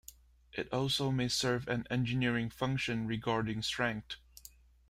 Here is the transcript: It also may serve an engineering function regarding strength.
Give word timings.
It 0.53 0.67
also 0.73 1.11
may 1.11 1.27
serve 1.27 1.67
an 1.67 1.85
engineering 1.91 2.49
function 2.49 3.05
regarding 3.05 3.61
strength. 3.61 4.15